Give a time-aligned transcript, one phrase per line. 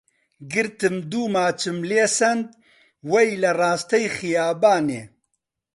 [0.51, 2.47] گرتم دوو ماچم لێ سەند
[3.11, 5.03] وەی لە ڕاستەی خیابانێ